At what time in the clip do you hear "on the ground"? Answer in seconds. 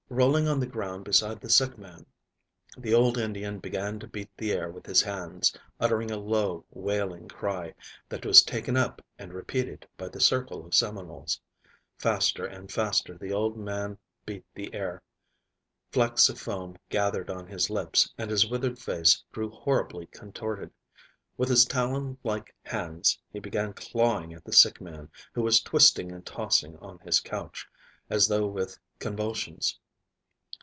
0.45-1.05